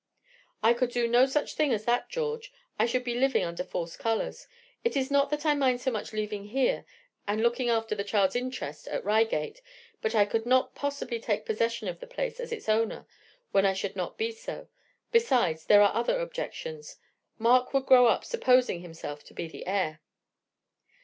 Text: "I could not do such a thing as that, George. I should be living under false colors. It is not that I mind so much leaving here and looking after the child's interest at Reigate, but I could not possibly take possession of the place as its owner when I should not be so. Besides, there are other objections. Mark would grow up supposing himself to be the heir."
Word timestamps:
"I 0.63 0.73
could 0.73 0.95
not 0.95 1.25
do 1.27 1.27
such 1.27 1.53
a 1.53 1.55
thing 1.55 1.71
as 1.71 1.85
that, 1.85 2.09
George. 2.09 2.51
I 2.79 2.87
should 2.87 3.03
be 3.03 3.19
living 3.19 3.43
under 3.45 3.63
false 3.63 3.95
colors. 3.95 4.47
It 4.83 4.97
is 4.97 5.11
not 5.11 5.29
that 5.29 5.45
I 5.45 5.53
mind 5.53 5.79
so 5.79 5.91
much 5.91 6.11
leaving 6.11 6.45
here 6.45 6.85
and 7.27 7.43
looking 7.43 7.69
after 7.69 7.93
the 7.93 8.03
child's 8.03 8.35
interest 8.35 8.87
at 8.87 9.05
Reigate, 9.05 9.61
but 10.01 10.15
I 10.15 10.25
could 10.25 10.47
not 10.47 10.73
possibly 10.73 11.19
take 11.19 11.45
possession 11.45 11.87
of 11.87 11.99
the 11.99 12.07
place 12.07 12.39
as 12.39 12.51
its 12.51 12.67
owner 12.67 13.05
when 13.51 13.63
I 13.63 13.73
should 13.73 13.95
not 13.95 14.17
be 14.17 14.31
so. 14.31 14.69
Besides, 15.11 15.65
there 15.65 15.83
are 15.83 15.93
other 15.93 16.17
objections. 16.19 16.97
Mark 17.37 17.71
would 17.71 17.85
grow 17.85 18.07
up 18.07 18.25
supposing 18.25 18.79
himself 18.81 19.23
to 19.25 19.35
be 19.35 19.47
the 19.47 19.67
heir." 19.67 20.01